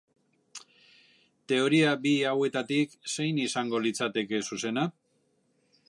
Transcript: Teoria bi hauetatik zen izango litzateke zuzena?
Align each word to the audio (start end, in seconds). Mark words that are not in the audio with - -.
Teoria 1.53 1.91
bi 2.05 2.13
hauetatik 2.31 2.97
zen 3.17 3.43
izango 3.45 3.83
litzateke 3.85 4.41
zuzena? 4.49 4.89